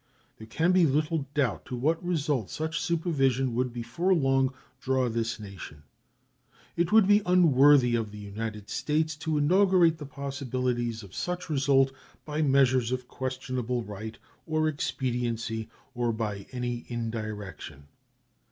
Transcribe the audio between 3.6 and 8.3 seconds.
before long draw this nation. It would be unworthy of the